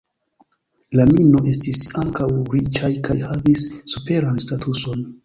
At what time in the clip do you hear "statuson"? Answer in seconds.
4.49-5.07